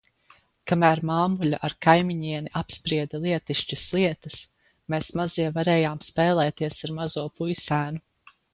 [0.69, 4.41] Kamēr māmuļa ar kaimiņieni apsprieda lietišķas lietas,
[4.95, 8.07] mēs mazie varējām spēlēties ar mazo puisēnu.